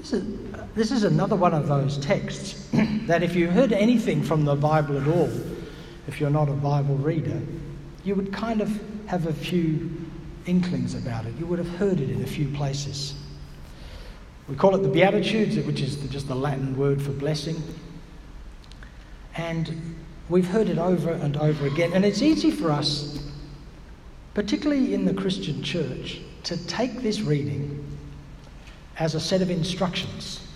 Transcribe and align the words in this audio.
This 0.00 0.14
is, 0.14 0.38
this 0.74 0.90
is 0.92 1.04
another 1.04 1.36
one 1.36 1.52
of 1.52 1.68
those 1.68 1.98
texts 1.98 2.66
that 2.72 3.22
if 3.22 3.36
you 3.36 3.50
heard 3.50 3.74
anything 3.74 4.22
from 4.22 4.46
the 4.46 4.54
Bible 4.54 4.96
at 4.96 5.06
all, 5.06 5.30
if 6.08 6.18
you're 6.18 6.30
not 6.30 6.48
a 6.48 6.52
Bible 6.52 6.94
reader, 6.96 7.38
you 8.02 8.14
would 8.14 8.32
kind 8.32 8.62
of 8.62 8.80
have 9.04 9.26
a 9.26 9.32
few 9.32 9.90
inklings 10.46 10.94
about 10.94 11.26
it. 11.26 11.34
You 11.38 11.44
would 11.44 11.58
have 11.58 11.68
heard 11.76 12.00
it 12.00 12.08
in 12.08 12.22
a 12.22 12.26
few 12.26 12.48
places. 12.48 13.12
We 14.48 14.56
call 14.56 14.74
it 14.74 14.78
the 14.78 14.88
Beatitudes, 14.88 15.58
which 15.66 15.82
is 15.82 15.96
just 16.08 16.28
the 16.28 16.34
Latin 16.34 16.78
word 16.78 17.02
for 17.02 17.12
blessing. 17.12 17.62
And 19.36 19.96
we've 20.30 20.48
heard 20.48 20.70
it 20.70 20.78
over 20.78 21.10
and 21.10 21.36
over 21.36 21.66
again. 21.66 21.92
And 21.92 22.06
it's 22.06 22.22
easy 22.22 22.50
for 22.50 22.70
us, 22.70 23.22
particularly 24.32 24.94
in 24.94 25.04
the 25.04 25.12
Christian 25.12 25.62
church, 25.62 26.22
to 26.44 26.56
take 26.66 27.02
this 27.02 27.20
reading 27.20 27.89
as 29.00 29.16
a 29.16 29.20
set 29.20 29.42
of 29.42 29.50
instructions. 29.50 30.46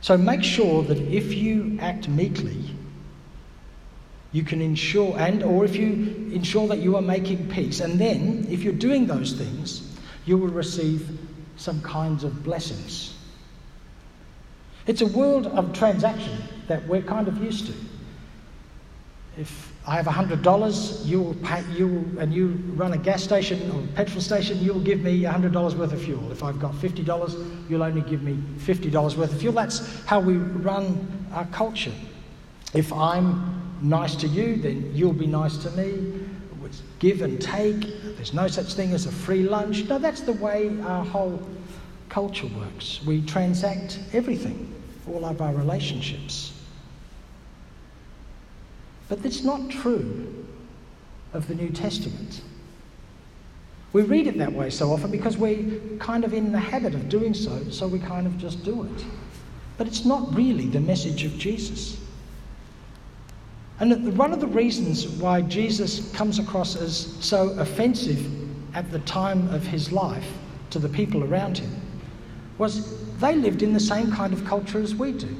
So 0.00 0.16
make 0.16 0.42
sure 0.42 0.82
that 0.82 0.98
if 0.98 1.32
you 1.32 1.78
act 1.80 2.08
meekly, 2.08 2.74
you 4.32 4.42
can 4.42 4.60
ensure 4.62 5.16
and 5.18 5.42
or 5.42 5.64
if 5.64 5.76
you 5.76 6.30
ensure 6.32 6.66
that 6.68 6.78
you 6.78 6.96
are 6.96 7.02
making 7.02 7.48
peace 7.50 7.80
and 7.80 8.00
then 8.00 8.46
if 8.50 8.62
you're 8.62 8.72
doing 8.72 9.06
those 9.06 9.34
things 9.34 9.94
you 10.24 10.38
will 10.38 10.48
receive 10.48 11.18
some 11.56 11.82
kinds 11.82 12.24
of 12.24 12.42
blessings 12.42 13.14
it's 14.86 15.02
a 15.02 15.06
world 15.06 15.46
of 15.48 15.74
transaction 15.74 16.38
that 16.66 16.82
we're 16.86 17.02
kind 17.02 17.28
of 17.28 17.44
used 17.44 17.66
to 17.66 17.74
if 19.38 19.72
I 19.86 19.96
have 19.96 20.06
$100, 20.06 21.06
you 21.06 21.20
will 21.20 21.34
pay, 21.34 21.64
you 21.72 22.16
and 22.18 22.32
you 22.32 22.48
run 22.74 22.92
a 22.92 22.98
gas 22.98 23.22
station 23.22 23.70
or 23.70 23.86
petrol 23.94 24.20
station, 24.20 24.58
you'll 24.60 24.80
give 24.80 25.00
me 25.00 25.22
$100 25.22 25.76
worth 25.76 25.92
of 25.92 26.02
fuel. 26.02 26.30
If 26.30 26.42
I've 26.42 26.60
got 26.60 26.72
$50, 26.74 27.70
you'll 27.70 27.82
only 27.82 28.02
give 28.02 28.22
me 28.22 28.34
$50 28.58 29.16
worth 29.16 29.32
of 29.32 29.40
fuel. 29.40 29.52
That's 29.52 30.04
how 30.04 30.20
we 30.20 30.36
run 30.36 31.26
our 31.32 31.46
culture. 31.46 31.92
If 32.74 32.92
I'm 32.92 33.78
nice 33.80 34.14
to 34.16 34.28
you, 34.28 34.56
then 34.56 34.92
you'll 34.94 35.12
be 35.12 35.26
nice 35.26 35.56
to 35.58 35.70
me. 35.72 36.20
It's 36.72 36.82
give 37.00 37.20
and 37.20 37.38
take. 37.38 37.80
There's 38.16 38.32
no 38.32 38.48
such 38.48 38.72
thing 38.72 38.94
as 38.94 39.04
a 39.04 39.12
free 39.12 39.42
lunch. 39.42 39.86
No, 39.90 39.98
that's 39.98 40.22
the 40.22 40.32
way 40.32 40.70
our 40.84 41.04
whole 41.04 41.42
culture 42.08 42.46
works. 42.46 43.00
We 43.04 43.20
transact 43.26 43.98
everything, 44.14 44.72
all 45.06 45.26
of 45.26 45.42
our 45.42 45.52
relationships. 45.52 46.61
But 49.12 49.22
that's 49.22 49.44
not 49.44 49.68
true 49.68 50.46
of 51.34 51.46
the 51.46 51.54
New 51.54 51.68
Testament. 51.68 52.40
We 53.92 54.00
read 54.00 54.26
it 54.26 54.38
that 54.38 54.50
way 54.50 54.70
so 54.70 54.90
often 54.90 55.10
because 55.10 55.36
we're 55.36 55.78
kind 55.98 56.24
of 56.24 56.32
in 56.32 56.50
the 56.50 56.58
habit 56.58 56.94
of 56.94 57.10
doing 57.10 57.34
so, 57.34 57.62
so 57.68 57.86
we 57.86 57.98
kind 57.98 58.26
of 58.26 58.38
just 58.38 58.64
do 58.64 58.84
it. 58.84 59.04
But 59.76 59.86
it's 59.86 60.06
not 60.06 60.34
really 60.34 60.64
the 60.64 60.80
message 60.80 61.24
of 61.24 61.36
Jesus. 61.36 61.98
And 63.80 64.16
one 64.16 64.32
of 64.32 64.40
the 64.40 64.46
reasons 64.46 65.06
why 65.06 65.42
Jesus 65.42 66.10
comes 66.12 66.38
across 66.38 66.74
as 66.74 67.14
so 67.22 67.50
offensive 67.58 68.26
at 68.74 68.90
the 68.90 69.00
time 69.00 69.46
of 69.52 69.62
his 69.66 69.92
life 69.92 70.32
to 70.70 70.78
the 70.78 70.88
people 70.88 71.22
around 71.22 71.58
him 71.58 71.82
was 72.56 72.98
they 73.18 73.36
lived 73.36 73.62
in 73.62 73.74
the 73.74 73.80
same 73.80 74.10
kind 74.10 74.32
of 74.32 74.42
culture 74.46 74.80
as 74.80 74.94
we 74.94 75.12
do 75.12 75.36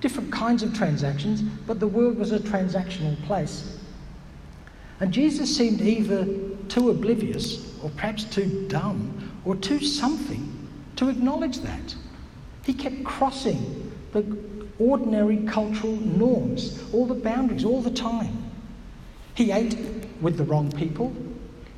different 0.00 0.32
kinds 0.32 0.62
of 0.62 0.74
transactions, 0.74 1.42
but 1.66 1.80
the 1.80 1.86
world 1.86 2.18
was 2.18 2.32
a 2.32 2.38
transactional 2.38 3.20
place. 3.24 3.78
And 5.00 5.12
Jesus 5.12 5.54
seemed 5.54 5.80
either 5.80 6.26
too 6.68 6.90
oblivious, 6.90 7.78
or 7.82 7.90
perhaps 7.90 8.24
too 8.24 8.66
dumb, 8.68 9.40
or 9.44 9.56
too 9.56 9.80
something 9.80 10.52
to 10.96 11.08
acknowledge 11.08 11.60
that. 11.60 11.94
He 12.64 12.74
kept 12.74 13.04
crossing 13.04 13.92
the 14.12 14.24
ordinary 14.78 15.38
cultural 15.38 15.96
norms, 15.96 16.82
all 16.92 17.06
the 17.06 17.14
boundaries, 17.14 17.64
all 17.64 17.82
the 17.82 17.90
time. 17.90 18.50
He 19.34 19.52
ate 19.52 19.76
with 20.20 20.36
the 20.36 20.44
wrong 20.44 20.72
people, 20.72 21.14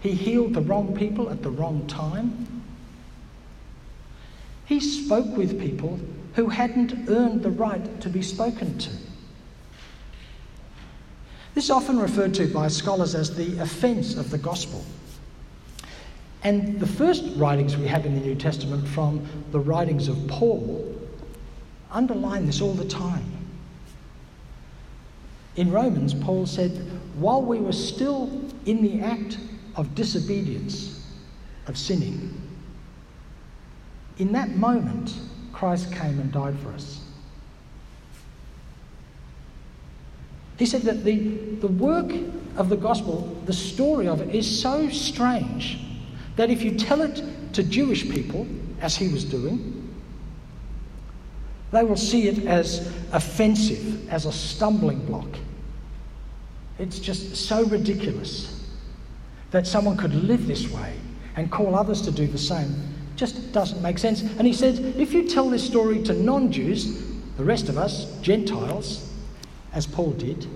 he 0.01 0.13
healed 0.13 0.55
the 0.55 0.61
wrong 0.61 0.95
people 0.95 1.29
at 1.29 1.43
the 1.43 1.51
wrong 1.51 1.87
time. 1.89 2.63
He 4.65 4.81
spoke 4.81 5.37
with 5.37 5.61
people 5.61 5.99
who 6.39 6.49
hadn't 6.49 7.09
earned 7.09 7.43
the 7.43 7.51
right 7.51 8.01
to 8.01 8.09
be 8.09 8.23
spoken 8.23 8.79
to. 8.79 8.91
This 11.57 11.65
is 11.65 11.71
often 11.73 11.99
referred 11.99 12.33
to 12.35 12.47
by 12.47 12.69
scholars 12.69 13.17
as 13.17 13.35
the 13.35 13.59
offence 13.59 14.15
of 14.15 14.31
the 14.31 14.39
gospel. 14.39 14.85
And 16.45 16.79
the 16.79 16.87
first 16.87 17.25
writings 17.35 17.77
we 17.77 17.89
have 17.89 18.07
in 18.07 18.15
the 18.15 18.21
New 18.21 18.37
Testament 18.37 18.87
from 18.87 19.27
the 19.51 19.59
writings 19.59 20.07
of 20.07 20.29
Paul 20.29 20.97
underline 21.91 22.47
this 22.47 22.61
all 22.61 22.75
the 22.75 22.89
time. 22.89 23.27
In 25.57 25.73
Romans, 25.73 26.15
Paul 26.15 26.47
said, 26.47 26.71
while 27.17 27.43
we 27.43 27.59
were 27.59 27.73
still 27.73 28.31
in 28.65 28.81
the 28.81 29.01
act 29.01 29.39
of 29.75 29.93
disobedience, 29.97 31.05
of 31.67 31.77
sinning, 31.77 32.41
in 34.19 34.31
that 34.35 34.51
moment, 34.51 35.15
Christ 35.59 35.93
came 35.93 36.21
and 36.21 36.31
died 36.31 36.57
for 36.61 36.69
us. 36.69 37.01
He 40.57 40.67
said 40.67 40.83
that 40.83 41.03
the, 41.03 41.19
the 41.57 41.67
work 41.67 42.13
of 42.57 42.69
the 42.69 42.77
gospel, 42.77 43.37
the 43.45 43.53
story 43.53 44.07
of 44.07 44.21
it, 44.21 44.33
is 44.33 44.63
so 44.63 44.89
strange 44.89 45.81
that 46.37 46.49
if 46.49 46.63
you 46.63 46.77
tell 46.79 47.03
it 47.03 47.21
to 47.55 47.65
Jewish 47.65 48.09
people, 48.09 48.47
as 48.81 48.95
he 48.95 49.09
was 49.09 49.25
doing, 49.25 49.93
they 51.73 51.83
will 51.83 51.97
see 51.97 52.29
it 52.29 52.47
as 52.47 52.87
offensive, 53.13 54.09
as 54.11 54.27
a 54.27 54.33
stumbling 54.33 55.05
block. 55.07 55.29
It's 56.79 57.01
just 57.01 57.35
so 57.35 57.65
ridiculous 57.65 58.65
that 59.51 59.67
someone 59.67 59.97
could 59.97 60.15
live 60.15 60.47
this 60.47 60.71
way 60.71 60.95
and 61.35 61.51
call 61.51 61.75
others 61.75 62.01
to 62.03 62.13
do 62.13 62.29
the 62.29 62.39
same 62.39 62.98
just 63.19 63.53
doesn't 63.53 63.83
make 63.83 63.99
sense. 63.99 64.23
And 64.23 64.47
he 64.47 64.53
says, 64.53 64.79
if 64.79 65.13
you 65.13 65.29
tell 65.29 65.51
this 65.51 65.67
story 65.67 66.03
to 66.05 66.15
non 66.15 66.51
Jews, 66.51 67.03
the 67.37 67.45
rest 67.45 67.69
of 67.69 67.77
us, 67.77 68.19
Gentiles, 68.21 69.13
as 69.73 69.87
Paul 69.87 70.13
did, 70.13 70.47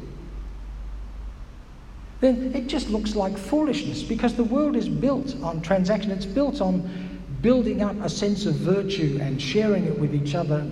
then 2.20 2.52
it 2.54 2.68
just 2.68 2.88
looks 2.88 3.16
like 3.16 3.36
foolishness 3.36 4.04
because 4.04 4.34
the 4.34 4.44
world 4.44 4.76
is 4.76 4.88
built 4.88 5.34
on 5.42 5.60
transaction. 5.60 6.12
It's 6.12 6.24
built 6.24 6.60
on 6.60 7.18
building 7.42 7.82
up 7.82 7.96
a 8.00 8.08
sense 8.08 8.46
of 8.46 8.54
virtue 8.54 9.18
and 9.20 9.42
sharing 9.42 9.84
it 9.86 9.98
with 9.98 10.14
each 10.14 10.36
other 10.36 10.64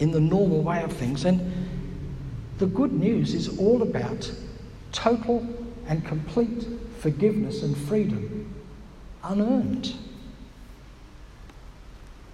in 0.00 0.10
the 0.10 0.20
normal 0.20 0.62
way 0.62 0.82
of 0.82 0.92
things. 0.92 1.26
And 1.26 1.52
the 2.56 2.66
good 2.66 2.92
news 2.92 3.34
is 3.34 3.58
all 3.58 3.82
about 3.82 4.30
total 4.92 5.46
and 5.86 6.04
complete 6.06 6.66
forgiveness 7.00 7.62
and 7.62 7.76
freedom, 7.76 8.54
unearned. 9.22 9.94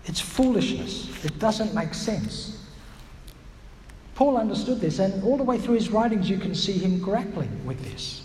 It's 0.06 0.20
foolishness. 0.20 1.24
It 1.24 1.38
doesn't 1.38 1.74
make 1.74 1.94
sense. 1.94 2.58
Paul 4.14 4.36
understood 4.36 4.80
this, 4.80 4.98
and 4.98 5.22
all 5.24 5.36
the 5.36 5.42
way 5.42 5.58
through 5.58 5.74
his 5.74 5.90
writings, 5.90 6.28
you 6.28 6.38
can 6.38 6.54
see 6.54 6.72
him 6.72 6.98
grappling 6.98 7.64
with 7.64 7.82
this. 7.82 8.22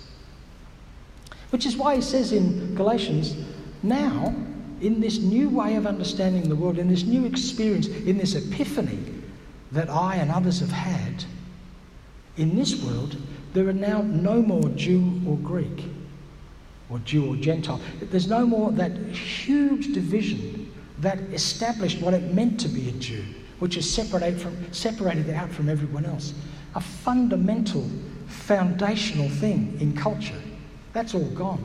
Which 1.52 1.66
is 1.66 1.78
why 1.78 1.96
he 1.96 2.02
says 2.02 2.34
in 2.34 2.76
Galatians, 2.76 3.36
now, 3.84 4.36
in 4.82 5.00
this 5.00 5.20
new 5.20 5.50
way 5.50 5.76
of 5.76 5.88
understanding 5.88 6.50
the 6.50 6.56
world, 6.56 6.78
in 6.78 6.90
this 6.90 7.04
new 7.04 7.26
experience, 7.26 7.88
in 7.88 8.18
this 8.18 8.36
epiphany 8.36 9.00
that 9.72 9.90
I 9.90 10.16
and 10.16 10.30
others 10.30 10.60
have 10.60 10.72
had, 10.72 11.24
in 12.36 12.56
this 12.56 12.84
world, 12.84 13.18
there 13.54 13.68
are 13.68 13.74
now 13.74 14.02
no 14.02 14.42
more 14.42 14.70
Jew 14.70 15.22
or 15.26 15.38
Greek, 15.38 15.86
or 16.90 17.00
Jew 17.00 17.34
or 17.34 17.36
Gentile. 17.38 17.80
There's 18.02 18.28
no 18.28 18.46
more 18.46 18.72
that 18.74 18.92
huge 18.92 19.94
division 19.94 20.67
that 21.00 21.20
established 21.32 22.02
what 22.02 22.14
it 22.14 22.34
meant 22.34 22.60
to 22.62 22.68
be 22.68 22.90
a 22.90 22.92
Jew, 22.94 23.24
which 23.60 23.78
is 23.78 23.92
separated, 23.92 24.42
from, 24.42 24.74
separated 24.74 25.30
out 25.30 25.50
from 25.50 25.70
everyone 25.70 26.06
else. 26.06 26.34
A 26.76 26.82
fundamental, 26.82 27.90
foundational 28.28 29.30
thing 29.30 29.78
in 29.80 29.96
culture. 29.96 30.42
That's 30.94 31.14
all 31.14 31.30
gone. 31.30 31.64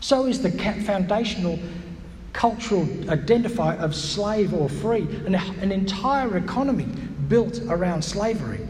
So 0.00 0.26
is 0.26 0.42
the 0.42 0.50
foundational 0.50 1.58
cultural 2.32 2.84
identifier 2.84 3.78
of 3.80 3.94
slave 3.94 4.52
or 4.52 4.68
free, 4.68 5.02
an, 5.26 5.34
an 5.34 5.72
entire 5.72 6.36
economy 6.36 6.86
built 7.28 7.60
around 7.68 8.02
slavery. 8.02 8.60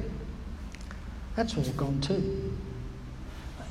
That's 1.35 1.57
all 1.57 1.65
gone 1.77 2.01
too. 2.01 2.46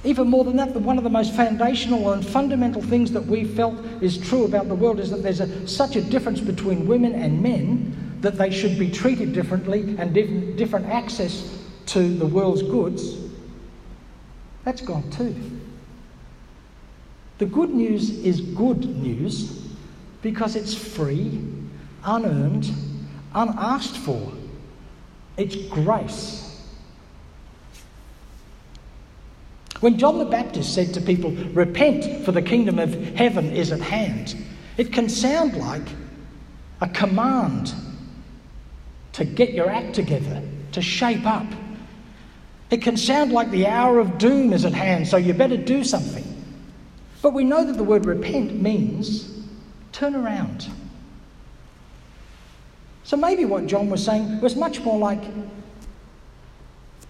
Even 0.06 0.28
more 0.28 0.44
than 0.44 0.56
that, 0.58 0.70
one 0.76 1.00
of 1.00 1.04
the 1.04 1.10
most 1.10 1.34
foundational 1.34 2.14
and 2.14 2.26
fundamental 2.26 2.82
things 2.82 3.12
that 3.12 3.26
we 3.26 3.44
felt 3.44 3.76
is 4.02 4.20
true 4.20 4.46
about 4.46 4.68
the 4.68 4.76
world 4.76 5.00
is 5.00 5.10
that 5.10 5.24
there's 5.24 5.40
a, 5.40 5.68
such 5.68 5.96
a 5.96 6.02
difference 6.02 6.40
between 6.40 6.86
women 6.86 7.16
and 7.16 7.42
men 7.42 8.20
that 8.22 8.38
they 8.38 8.52
should 8.52 8.78
be 8.78 8.90
treated 8.90 9.34
differently 9.34 9.96
and 9.98 10.14
diff- 10.14 10.56
different 10.58 10.86
access 10.86 11.60
to 11.88 12.16
the 12.18 12.26
world's 12.26 12.62
goods. 12.62 13.18
That's 14.64 14.82
gone 14.82 15.10
too. 15.10 15.36
The 17.40 17.48
good 17.48 17.72
news 17.72 18.12
is 18.20 18.42
good 18.42 18.86
news 18.86 19.68
because 20.22 20.56
it's 20.56 20.74
free, 20.74 21.44
unearned, 22.04 22.70
unasked 23.34 23.98
for. 23.98 24.32
It's 25.36 25.56
grace. 25.56 26.45
When 29.86 30.00
John 30.00 30.18
the 30.18 30.26
Baptist 30.26 30.74
said 30.74 30.96
to 30.96 31.00
people, 31.00 31.30
Repent, 31.30 32.26
for 32.26 32.32
the 32.32 32.42
kingdom 32.42 32.80
of 32.80 32.92
heaven 33.16 33.52
is 33.52 33.72
at 33.72 33.82
hand, 33.82 34.36
it 34.78 34.92
can 34.92 35.08
sound 35.08 35.56
like 35.58 35.88
a 36.82 36.88
command 36.88 37.72
to 39.14 39.24
get 39.26 39.54
your 39.54 39.70
act 39.70 39.94
together, 39.94 40.42
to 40.72 40.82
shape 40.82 41.28
up. 41.28 41.46
It 42.72 42.82
can 42.82 42.98
sound 42.98 43.32
like 43.32 43.52
the 43.52 43.68
hour 43.68 44.00
of 44.00 44.18
doom 44.18 44.54
is 44.54 44.66
at 44.66 44.74
hand, 44.74 45.08
so 45.08 45.18
you 45.18 45.36
better 45.36 45.56
do 45.56 45.84
something. 45.84 46.26
But 47.22 47.36
we 47.36 47.44
know 47.44 47.64
that 47.64 47.78
the 47.78 47.84
word 47.84 48.08
repent 48.08 48.60
means 48.60 49.40
turn 49.92 50.16
around. 50.16 50.68
So 53.04 53.16
maybe 53.18 53.46
what 53.46 53.68
John 53.68 53.92
was 53.92 54.04
saying 54.04 54.42
was 54.42 54.56
much 54.56 54.80
more 54.80 54.98
like 54.98 55.22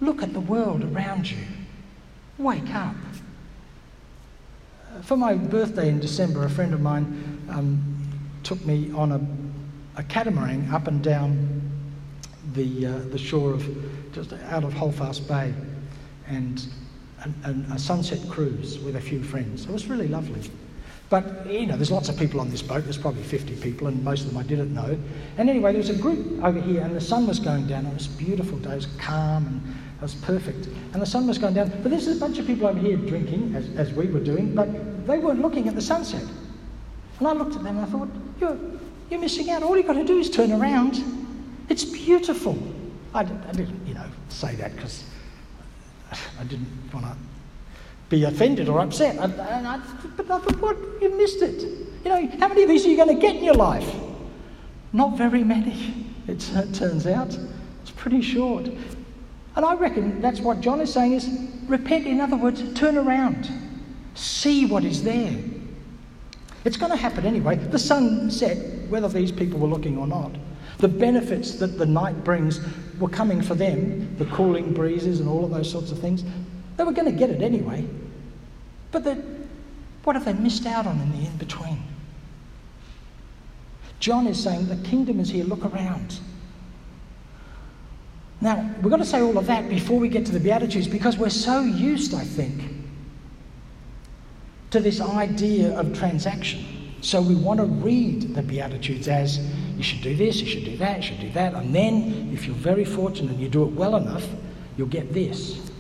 look 0.02 0.22
at 0.22 0.34
the 0.34 0.42
world 0.42 0.84
around 0.84 1.32
you, 1.32 1.38
wake 2.38 2.74
up. 2.74 2.96
For 5.04 5.18
my 5.18 5.36
birthday 5.36 5.90
in 5.90 6.00
December, 6.00 6.46
a 6.46 6.50
friend 6.50 6.74
of 6.74 6.82
mine 6.82 7.46
um, 7.50 7.96
took 8.44 8.64
me 8.66 8.92
on 8.94 9.12
a, 9.12 10.00
a 10.00 10.04
catamaran 10.04 10.70
up 10.72 10.88
and 10.88 11.04
down 11.04 11.62
the, 12.54 12.88
uh, 12.88 13.00
the 13.10 13.18
shore 13.18 13.54
of 13.54 14.14
just 14.14 14.34
out 14.34 14.64
of 14.64 14.74
Holdfast 14.74 15.28
Bay 15.28 15.54
and, 16.28 16.66
and, 17.44 17.72
a 17.72 17.80
sunset 17.80 18.20
cruise 18.30 18.80
with 18.80 18.96
a 18.96 19.02
few 19.02 19.22
friends. 19.24 19.66
It 19.66 19.72
was 19.72 19.88
really 19.88 20.08
lovely. 20.08 20.50
But, 21.10 21.46
you 21.48 21.68
know, 21.68 21.76
there's 21.76 21.92
lots 21.92 22.10
of 22.10 22.18
people 22.18 22.40
on 22.40 22.50
this 22.50 22.62
boat. 22.62 22.84
There's 22.84 22.98
probably 22.98 23.24
50 23.24 23.56
people, 23.58 23.88
and 23.88 24.04
most 24.04 24.22
of 24.22 24.30
them 24.30 24.38
I 24.38 24.44
didn't 24.44 24.74
know. 24.74 24.98
And 25.38 25.50
anyway, 25.50 25.72
there 25.72 25.82
was 25.82 25.90
a 25.90 25.96
group 25.96 26.44
over 26.44 26.60
here, 26.60 26.82
and 26.82 26.96
the 26.96 27.02
sun 27.02 27.28
was 27.28 27.40
going 27.40 27.68
down. 27.68 27.86
It 27.86 27.94
was 27.94 28.08
a 28.08 28.18
beautiful 28.18 28.58
day. 28.58 28.72
It 28.72 28.76
was 28.76 28.88
calm, 28.98 29.46
and 29.46 29.76
was 30.02 30.16
perfect. 30.16 30.68
And 30.94 31.02
the 31.02 31.06
sun 31.06 31.28
was 31.28 31.38
going 31.38 31.54
down. 31.54 31.70
But 31.82 31.90
there's 31.90 32.08
a 32.08 32.16
bunch 32.16 32.38
of 32.38 32.46
people 32.46 32.68
over 32.68 32.80
here 32.80 32.98
drinking, 32.98 33.56
as, 33.56 33.70
as 33.76 33.94
we 33.94 34.08
were 34.08 34.20
doing, 34.20 34.54
but 34.54 34.68
they 35.08 35.18
weren't 35.18 35.42
looking 35.42 35.68
at 35.68 35.76
the 35.76 35.82
sunset. 35.82 36.24
And 37.20 37.28
I 37.28 37.34
looked 37.34 37.56
at 37.56 37.64
them 37.64 37.78
and 37.78 37.86
I 37.86 37.90
thought, 37.90 38.10
you're, 38.40 38.58
you're 39.10 39.20
missing 39.20 39.50
out. 39.50 39.64
All 39.64 39.78
you've 39.78 39.88
got 39.88 39.94
to 39.94 40.04
do 40.04 40.20
is 40.20 40.30
turn 40.30 40.52
around. 40.52 41.02
It's 41.70 41.86
beautiful. 41.86 42.58
I, 43.14 43.22
I 43.22 43.52
didn't, 43.54 43.86
you 43.88 43.94
know, 43.94 44.06
say 44.30 44.56
that 44.56 44.76
because 44.76 45.04
I 46.40 46.44
didn't 46.44 46.68
want 46.94 47.06
to 47.06 47.16
be 48.10 48.24
offended 48.24 48.70
or 48.70 48.80
upset. 48.82 49.18
And, 49.18 49.40
I, 49.40 49.82
but 50.18 50.30
I 50.30 50.40
thought, 50.40 50.62
what? 50.62 50.78
You 51.02 51.16
missed 51.18 51.42
it. 51.42 51.62
You 52.04 52.10
know, 52.10 52.30
how 52.40 52.50
many 52.50 52.64
of 52.64 52.70
these 52.70 52.86
are 52.86 52.90
you 52.90 52.98
going 52.98 53.16
to 53.16 53.22
get 53.22 53.36
in 53.36 53.44
your 53.44 53.56
life? 53.56 53.90
Not 54.94 55.18
very 55.18 55.44
many, 55.44 56.08
it 56.28 56.40
turns 56.74 57.08
out. 57.08 57.38
It's 57.82 57.92
pretty 57.92 58.22
short. 58.22 58.70
And 59.56 59.66
I 59.66 59.74
reckon 59.76 60.22
that's 60.22 60.40
what 60.40 60.60
John 60.60 60.82
is 60.82 60.92
saying 60.92 61.14
is 61.14 61.30
repent. 61.68 62.06
In 62.06 62.20
other 62.20 62.36
words, 62.36 62.62
turn 62.74 62.98
around. 62.98 63.50
See 64.14 64.66
what 64.66 64.84
is 64.84 65.04
there. 65.04 65.38
It's 66.66 66.78
going 66.78 66.92
to 66.92 66.98
happen 66.98 67.26
anyway. 67.26 67.56
The 67.56 67.80
sun 67.80 68.30
set, 68.32 68.58
whether 68.90 69.08
these 69.08 69.32
people 69.32 69.60
were 69.60 69.68
looking 69.68 69.98
or 69.98 70.08
not. 70.08 70.32
The 70.80 70.88
benefits 70.88 71.54
that 71.60 71.78
the 71.78 71.86
night 71.86 72.24
brings 72.24 72.60
were 73.00 73.08
coming 73.10 73.42
for 73.42 73.56
them, 73.56 74.18
the 74.18 74.26
cooling 74.26 74.74
breezes 74.74 75.20
and 75.20 75.30
all 75.30 75.46
of 75.46 75.52
those 75.52 75.72
sorts 75.72 75.92
of 75.92 76.00
things. 76.00 76.24
They 76.76 76.84
were 76.84 76.92
going 76.92 77.12
to 77.12 77.18
get 77.18 77.30
it 77.30 77.42
anyway. 77.42 77.88
But 78.92 79.04
the, 79.04 79.24
what 80.04 80.16
have 80.16 80.26
they 80.26 80.34
missed 80.34 80.66
out 80.66 80.86
on 80.86 81.00
in 81.00 81.12
the 81.12 81.28
in 81.28 81.38
between? 81.38 81.82
John 84.00 84.28
is 84.28 84.42
saying 84.42 84.68
the 84.68 84.88
kingdom 84.88 85.20
is 85.20 85.30
here, 85.30 85.46
look 85.46 85.64
around. 85.66 86.20
Now, 88.46 88.64
we've 88.80 88.92
got 88.92 88.98
to 88.98 89.06
say 89.06 89.22
all 89.22 89.40
of 89.40 89.48
that 89.48 89.68
before 89.70 90.00
we 90.00 90.08
get 90.08 90.24
to 90.28 90.32
the 90.32 90.40
Beatitudes 90.40 90.88
because 90.88 91.18
we're 91.18 91.32
so 91.32 91.62
used, 91.62 92.14
I 92.14 92.24
think, 92.24 92.62
to 94.70 94.80
this 94.80 95.02
idea 95.02 95.76
of 95.76 95.98
transaction. 95.98 96.64
So 97.02 97.24
we 97.24 97.34
want 97.34 97.60
to 97.60 97.66
read 97.66 98.36
the 98.36 98.44
Beatitudes 98.44 99.08
as 99.08 99.40
you 99.76 99.82
should 99.82 100.04
do 100.04 100.16
this, 100.16 100.42
you 100.42 100.46
should 100.46 100.64
do 100.64 100.78
that, 100.78 100.98
you 100.98 101.02
should 101.02 101.22
do 101.22 101.32
that, 101.32 101.56
and 101.56 101.74
then 101.74 102.30
if 102.32 102.46
you're 102.46 102.56
very 102.56 102.86
fortunate 102.86 103.32
and 103.32 103.40
you 103.40 103.50
do 103.50 103.64
it 103.64 103.72
well 103.72 103.96
enough, 103.96 104.28
you'll 104.78 104.90
get 104.90 105.12
this. 105.12 105.72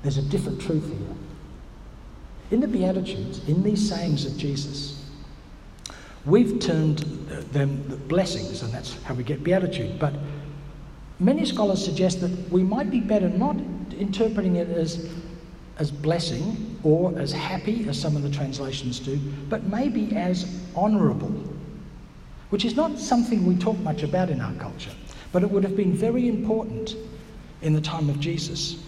There's 0.00 0.16
a 0.16 0.22
different 0.22 0.58
truth 0.58 0.86
here. 0.86 1.16
In 2.50 2.60
the 2.60 2.68
Beatitudes, 2.68 3.46
in 3.46 3.62
these 3.62 3.86
sayings 3.86 4.24
of 4.24 4.38
Jesus, 4.38 4.97
we've 6.28 6.60
turned 6.60 6.98
them 7.52 7.82
the 7.88 7.96
blessings, 7.96 8.62
and 8.62 8.72
that's 8.72 9.02
how 9.04 9.14
we 9.14 9.24
get 9.24 9.42
Beatitude. 9.42 9.98
But 9.98 10.14
many 11.18 11.44
scholars 11.44 11.84
suggest 11.84 12.20
that 12.20 12.30
we 12.50 12.62
might 12.62 12.90
be 12.90 13.00
better 13.00 13.28
not 13.28 13.56
interpreting 13.98 14.56
it 14.56 14.68
as, 14.68 15.10
as 15.78 15.90
blessing 15.90 16.78
or 16.82 17.18
as 17.18 17.32
happy, 17.32 17.88
as 17.88 18.00
some 18.00 18.16
of 18.16 18.22
the 18.22 18.30
translations 18.30 19.00
do, 19.00 19.18
but 19.48 19.64
maybe 19.64 20.14
as 20.14 20.62
honourable, 20.76 21.32
which 22.50 22.64
is 22.64 22.76
not 22.76 22.98
something 22.98 23.46
we 23.46 23.56
talk 23.56 23.78
much 23.78 24.02
about 24.02 24.30
in 24.30 24.40
our 24.40 24.52
culture, 24.54 24.92
but 25.32 25.42
it 25.42 25.50
would 25.50 25.64
have 25.64 25.76
been 25.76 25.92
very 25.92 26.28
important 26.28 26.94
in 27.62 27.72
the 27.72 27.80
time 27.80 28.08
of 28.08 28.20
Jesus. 28.20 28.82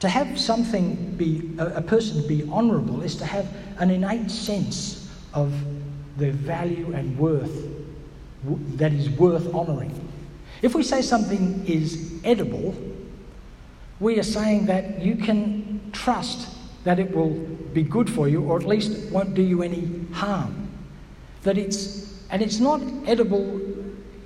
To 0.00 0.08
have 0.08 0.38
something 0.38 1.14
be, 1.16 1.54
a, 1.58 1.76
a 1.76 1.82
person 1.82 2.26
be 2.26 2.46
honourable 2.50 3.00
is 3.00 3.16
to 3.16 3.24
have 3.24 3.48
an 3.78 3.90
innate 3.90 4.30
sense 4.30 5.10
of 5.32 5.54
the 6.16 6.30
value 6.30 6.92
and 6.94 7.18
worth 7.18 7.68
that 8.76 8.92
is 8.92 9.10
worth 9.10 9.52
honouring. 9.54 9.92
If 10.62 10.74
we 10.74 10.82
say 10.82 11.02
something 11.02 11.64
is 11.66 12.20
edible, 12.24 12.74
we 14.00 14.18
are 14.18 14.24
saying 14.24 14.66
that 14.66 15.00
you 15.02 15.16
can 15.16 15.90
trust 15.92 16.48
that 16.84 16.98
it 16.98 17.14
will 17.14 17.30
be 17.74 17.82
good 17.82 18.08
for 18.08 18.28
you 18.28 18.44
or 18.44 18.58
at 18.58 18.66
least 18.66 19.10
won't 19.10 19.34
do 19.34 19.42
you 19.42 19.62
any 19.62 20.06
harm. 20.12 20.68
That 21.42 21.58
it's, 21.58 22.22
and 22.30 22.42
it's 22.42 22.60
not 22.60 22.80
edible 23.06 23.60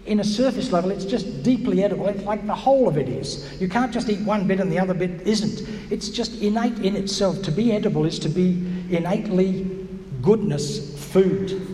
in 0.07 0.21
a 0.21 0.25
surface 0.25 0.73
level, 0.73 0.91
it's 0.91 1.05
just 1.05 1.43
deeply 1.43 1.85
edible. 1.85 2.07
It's 2.09 2.25
like 2.25 2.47
the 2.47 2.55
whole 2.55 2.89
of 2.89 2.97
it 2.97 3.09
is. 3.09 3.61
You 3.61 3.69
can't 3.69 3.93
just 3.93 4.09
eat 4.09 4.21
one 4.21 4.47
bit 4.47 4.61
and 4.61 4.71
the 4.71 4.79
other 4.79 4.95
bit 4.95 5.23
isn't. 5.23 5.69
It's 5.93 6.09
just 6.09 6.41
innate 6.43 6.79
in 6.79 6.97
itself. 6.97 7.43
To 7.43 7.53
be 7.53 7.73
edible 7.73 8.05
is 8.05 8.19
to 8.21 8.29
be 8.29 8.51
innately 8.91 9.87
goodness 10.23 10.99
food. 11.13 11.70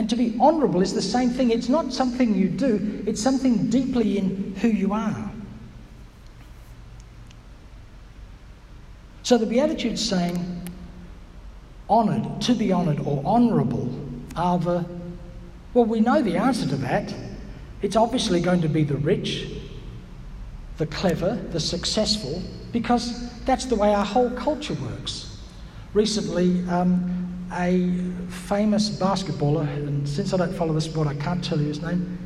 And 0.00 0.08
to 0.08 0.16
be 0.16 0.34
honourable 0.40 0.80
is 0.80 0.94
the 0.94 1.02
same 1.02 1.28
thing. 1.28 1.50
It's 1.50 1.68
not 1.68 1.92
something 1.92 2.34
you 2.34 2.48
do, 2.48 3.04
it's 3.06 3.20
something 3.20 3.68
deeply 3.68 4.16
in 4.16 4.54
who 4.58 4.68
you 4.68 4.94
are. 4.94 5.30
So 9.24 9.36
the 9.36 9.44
Beatitudes 9.44 10.02
saying, 10.02 10.38
honoured, 11.90 12.40
to 12.40 12.54
be 12.54 12.72
honoured, 12.72 13.00
or 13.00 13.22
honourable 13.26 13.94
are 14.36 14.58
the 14.58 14.86
well, 15.74 15.84
we 15.84 16.00
know 16.00 16.22
the 16.22 16.38
answer 16.38 16.66
to 16.66 16.76
that. 16.76 17.14
It's 17.82 17.94
obviously 17.94 18.40
going 18.40 18.62
to 18.62 18.68
be 18.70 18.84
the 18.84 18.96
rich, 18.96 19.50
the 20.78 20.86
clever, 20.86 21.34
the 21.50 21.60
successful, 21.60 22.42
because 22.72 23.30
that's 23.44 23.66
the 23.66 23.76
way 23.76 23.92
our 23.92 24.06
whole 24.06 24.30
culture 24.30 24.78
works. 24.80 25.36
Recently, 25.92 26.66
um, 26.70 27.19
a 27.52 27.90
famous 28.28 28.90
basketballer, 28.90 29.66
and 29.68 30.08
since 30.08 30.32
I 30.32 30.36
don't 30.36 30.54
follow 30.54 30.72
the 30.72 30.80
sport, 30.80 31.08
I 31.08 31.14
can't 31.14 31.42
tell 31.42 31.60
you 31.60 31.66
his 31.66 31.82
name. 31.82 32.18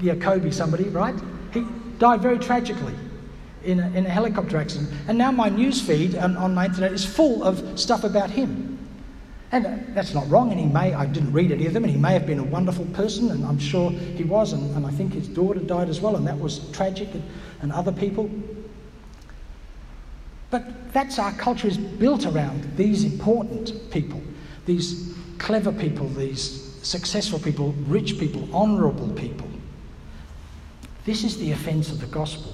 Yeah, 0.00 0.14
Kobe, 0.14 0.50
somebody, 0.50 0.84
right? 0.84 1.14
He 1.52 1.64
died 1.98 2.20
very 2.20 2.38
tragically 2.38 2.94
in 3.64 3.80
a, 3.80 3.90
in 3.90 4.06
a 4.06 4.08
helicopter 4.08 4.56
accident. 4.56 4.90
And 5.08 5.18
now 5.18 5.32
my 5.32 5.48
news 5.48 5.80
feed 5.80 6.14
on, 6.16 6.36
on 6.36 6.54
my 6.54 6.66
internet 6.66 6.92
is 6.92 7.04
full 7.04 7.42
of 7.42 7.78
stuff 7.78 8.04
about 8.04 8.30
him. 8.30 8.78
And 9.50 9.94
that's 9.94 10.12
not 10.12 10.28
wrong, 10.28 10.50
and 10.50 10.60
he 10.60 10.66
may, 10.66 10.92
I 10.92 11.06
didn't 11.06 11.32
read 11.32 11.52
any 11.52 11.66
of 11.66 11.72
them, 11.72 11.82
and 11.84 11.92
he 11.92 11.98
may 11.98 12.12
have 12.12 12.26
been 12.26 12.38
a 12.38 12.44
wonderful 12.44 12.84
person, 12.86 13.30
and 13.30 13.44
I'm 13.46 13.58
sure 13.58 13.90
he 13.90 14.22
was, 14.22 14.52
and, 14.52 14.76
and 14.76 14.86
I 14.86 14.90
think 14.90 15.14
his 15.14 15.26
daughter 15.26 15.60
died 15.60 15.88
as 15.88 16.00
well, 16.00 16.16
and 16.16 16.26
that 16.26 16.38
was 16.38 16.70
tragic, 16.70 17.12
and, 17.14 17.22
and 17.62 17.72
other 17.72 17.90
people. 17.90 18.30
But 20.50 20.92
that's 20.92 21.18
our 21.18 21.32
culture 21.32 21.66
is 21.66 21.78
built 21.78 22.26
around 22.26 22.76
these 22.76 23.04
important 23.04 23.90
people, 23.90 24.20
these 24.68 25.14
clever 25.38 25.72
people, 25.72 26.08
these 26.10 26.76
successful 26.82 27.38
people, 27.38 27.72
rich 27.86 28.18
people, 28.18 28.46
honourable 28.54 29.08
people. 29.14 29.48
This 31.04 31.24
is 31.24 31.38
the 31.38 31.52
offence 31.52 31.90
of 31.90 32.00
the 32.00 32.06
gospel. 32.06 32.52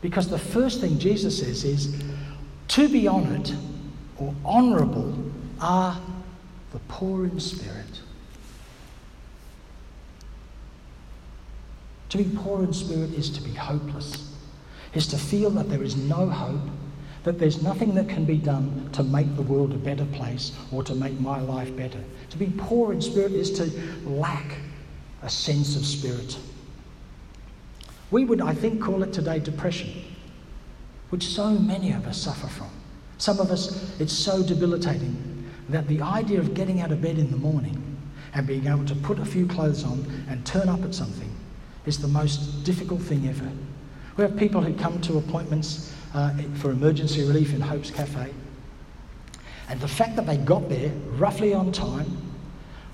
Because 0.00 0.28
the 0.28 0.38
first 0.38 0.80
thing 0.80 0.98
Jesus 0.98 1.38
says 1.38 1.64
is 1.64 2.02
to 2.68 2.88
be 2.88 3.06
honoured 3.06 3.50
or 4.18 4.34
honourable 4.44 5.16
are 5.60 5.98
the 6.72 6.80
poor 6.88 7.24
in 7.24 7.38
spirit. 7.38 8.00
To 12.08 12.18
be 12.18 12.24
poor 12.38 12.64
in 12.64 12.72
spirit 12.72 13.14
is 13.14 13.30
to 13.30 13.40
be 13.40 13.52
hopeless, 13.52 14.34
is 14.94 15.06
to 15.06 15.16
feel 15.16 15.50
that 15.50 15.70
there 15.70 15.84
is 15.84 15.96
no 15.96 16.28
hope, 16.28 16.68
that 17.24 17.38
there's 17.38 17.62
nothing 17.62 17.94
that 17.94 18.08
can 18.08 18.24
be 18.24 18.36
done 18.36 18.88
to 18.92 19.02
make 19.02 19.36
the 19.36 19.42
world 19.42 19.72
a 19.72 19.76
better 19.76 20.04
place 20.06 20.52
or 20.72 20.82
to 20.82 20.94
make 20.94 21.18
my 21.20 21.40
life 21.40 21.74
better. 21.76 22.00
To 22.30 22.36
be 22.36 22.52
poor 22.58 22.92
in 22.92 23.00
spirit 23.00 23.32
is 23.32 23.50
to 23.52 23.70
lack 24.08 24.56
a 25.22 25.30
sense 25.30 25.76
of 25.76 25.86
spirit. 25.86 26.36
We 28.10 28.24
would, 28.24 28.40
I 28.40 28.54
think, 28.54 28.82
call 28.82 29.02
it 29.02 29.12
today 29.12 29.38
depression, 29.38 30.04
which 31.10 31.26
so 31.26 31.50
many 31.50 31.92
of 31.92 32.06
us 32.06 32.20
suffer 32.20 32.48
from. 32.48 32.70
Some 33.18 33.38
of 33.38 33.50
us, 33.50 33.98
it's 34.00 34.12
so 34.12 34.42
debilitating 34.42 35.48
that 35.68 35.86
the 35.86 36.02
idea 36.02 36.40
of 36.40 36.54
getting 36.54 36.80
out 36.80 36.90
of 36.90 37.00
bed 37.00 37.18
in 37.18 37.30
the 37.30 37.36
morning 37.36 37.96
and 38.34 38.46
being 38.46 38.66
able 38.66 38.84
to 38.84 38.94
put 38.96 39.18
a 39.20 39.24
few 39.24 39.46
clothes 39.46 39.84
on 39.84 40.04
and 40.28 40.44
turn 40.44 40.68
up 40.68 40.82
at 40.82 40.94
something 40.94 41.30
is 41.86 41.98
the 41.98 42.08
most 42.08 42.64
difficult 42.64 43.00
thing 43.00 43.28
ever. 43.28 43.48
We 44.16 44.22
have 44.22 44.36
people 44.36 44.60
who 44.60 44.74
come 44.74 45.00
to 45.02 45.18
appointments 45.18 45.94
uh, 46.14 46.32
for 46.54 46.70
emergency 46.70 47.24
relief 47.24 47.54
in 47.54 47.60
Hope's 47.60 47.90
Cafe, 47.90 48.32
and 49.68 49.80
the 49.80 49.88
fact 49.88 50.16
that 50.16 50.26
they 50.26 50.36
got 50.36 50.68
there 50.68 50.90
roughly 51.16 51.54
on 51.54 51.72
time, 51.72 52.16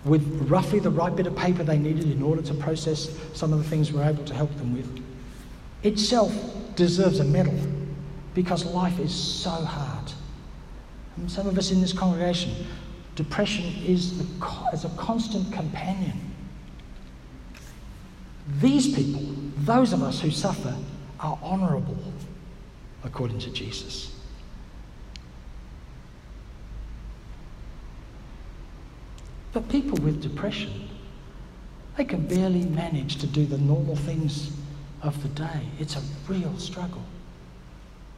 with 0.04 0.24
roughly 0.48 0.78
the 0.78 0.90
right 0.90 1.14
bit 1.14 1.26
of 1.26 1.36
paper 1.36 1.64
they 1.64 1.78
needed 1.78 2.10
in 2.10 2.22
order 2.22 2.42
to 2.42 2.54
process 2.54 3.10
some 3.34 3.52
of 3.52 3.58
the 3.58 3.68
things 3.68 3.92
we're 3.92 4.08
able 4.08 4.24
to 4.24 4.34
help 4.34 4.54
them 4.56 4.74
with, 4.74 5.04
itself 5.82 6.32
deserves 6.76 7.20
a 7.20 7.24
medal 7.24 7.58
because 8.34 8.64
life 8.66 8.98
is 9.00 9.12
so 9.12 9.50
hard. 9.50 10.12
And 11.16 11.30
some 11.30 11.48
of 11.48 11.58
us 11.58 11.72
in 11.72 11.80
this 11.80 11.92
congregation, 11.92 12.54
depression 13.16 13.64
is, 13.84 14.16
the, 14.18 14.46
is 14.72 14.84
a 14.84 14.90
constant 14.90 15.52
companion. 15.52 16.12
These 18.60 18.94
people, 18.94 19.34
those 19.58 19.92
of 19.92 20.02
us 20.02 20.20
who 20.20 20.30
suffer, 20.30 20.76
are 21.18 21.38
honourable 21.42 21.98
according 23.04 23.38
to 23.40 23.50
Jesus. 23.50 24.14
But 29.52 29.68
people 29.68 29.98
with 30.02 30.22
depression, 30.22 30.88
they 31.96 32.04
can 32.04 32.26
barely 32.26 32.64
manage 32.64 33.16
to 33.16 33.26
do 33.26 33.46
the 33.46 33.58
normal 33.58 33.96
things 33.96 34.52
of 35.02 35.20
the 35.22 35.28
day. 35.28 35.62
It's 35.78 35.96
a 35.96 36.02
real 36.28 36.56
struggle. 36.58 37.02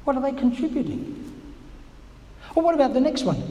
What 0.04 0.16
are 0.16 0.22
they 0.22 0.32
contributing? 0.32 1.32
Or 2.54 2.62
what 2.62 2.74
about 2.74 2.94
the 2.94 3.00
next 3.00 3.22
one? 3.24 3.42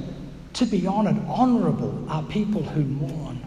To 0.54 0.66
be 0.66 0.88
honoured, 0.88 1.20
honourable 1.28 2.06
are 2.10 2.24
people 2.24 2.64
who 2.64 2.84
mourn. 2.84 3.42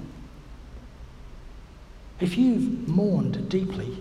If 2.21 2.39
you've 2.39 2.89
mourned 2.89 3.49
deeply, 3.49 3.99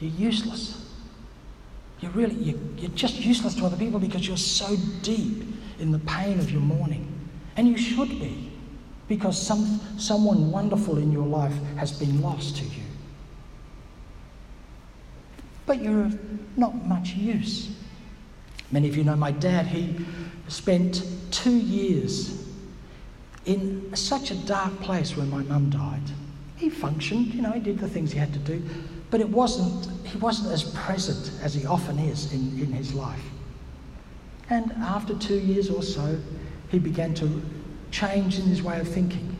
you're 0.00 0.10
useless. 0.12 0.79
You're 2.00 2.12
really, 2.12 2.34
you're 2.78 2.90
just 2.92 3.16
useless 3.16 3.54
to 3.56 3.66
other 3.66 3.76
people 3.76 4.00
because 4.00 4.26
you're 4.26 4.36
so 4.36 4.76
deep 5.02 5.44
in 5.78 5.92
the 5.92 5.98
pain 6.00 6.38
of 6.38 6.50
your 6.50 6.62
mourning. 6.62 7.06
And 7.56 7.68
you 7.68 7.76
should 7.76 8.08
be, 8.08 8.50
because 9.08 9.40
some, 9.40 9.80
someone 9.98 10.50
wonderful 10.50 10.98
in 10.98 11.12
your 11.12 11.26
life 11.26 11.54
has 11.76 11.92
been 11.92 12.22
lost 12.22 12.56
to 12.56 12.64
you. 12.64 12.82
But 15.66 15.82
you're 15.82 16.06
of 16.06 16.18
not 16.56 16.74
much 16.86 17.10
use. 17.10 17.70
Many 18.72 18.88
of 18.88 18.96
you 18.96 19.04
know 19.04 19.16
my 19.16 19.32
dad, 19.32 19.66
he 19.66 20.04
spent 20.48 21.04
two 21.30 21.56
years 21.56 22.46
in 23.44 23.94
such 23.94 24.30
a 24.30 24.34
dark 24.46 24.80
place 24.80 25.16
when 25.16 25.28
my 25.30 25.42
mum 25.42 25.70
died. 25.70 26.02
He 26.56 26.70
functioned, 26.70 27.34
you 27.34 27.42
know, 27.42 27.52
he 27.52 27.60
did 27.60 27.78
the 27.78 27.88
things 27.88 28.12
he 28.12 28.18
had 28.18 28.32
to 28.32 28.38
do, 28.38 28.62
but 29.10 29.20
it 29.20 29.28
wasn't, 29.28 29.88
he 30.06 30.18
wasn't 30.18 30.52
as 30.52 30.64
present 30.64 31.32
as 31.42 31.54
he 31.54 31.66
often 31.66 31.98
is 31.98 32.32
in, 32.32 32.60
in 32.60 32.72
his 32.72 32.94
life. 32.94 33.24
And 34.48 34.72
after 34.72 35.14
two 35.14 35.38
years 35.38 35.70
or 35.70 35.82
so, 35.82 36.18
he 36.70 36.78
began 36.78 37.14
to 37.14 37.42
change 37.90 38.38
in 38.38 38.44
his 38.46 38.62
way 38.62 38.78
of 38.80 38.88
thinking. 38.88 39.36